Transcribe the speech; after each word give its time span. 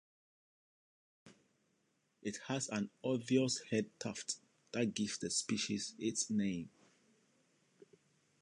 It 2.23 2.37
has 2.47 2.69
an 2.69 2.89
obvious 3.03 3.59
head 3.69 3.91
tuft 3.99 4.37
that 4.71 4.95
gives 4.95 5.19
the 5.19 5.29
species 5.29 5.93
its 5.99 6.27
name. 6.31 6.71